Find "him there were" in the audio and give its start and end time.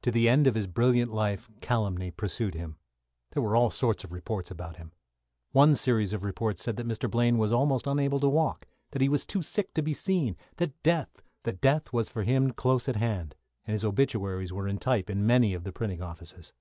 2.54-3.54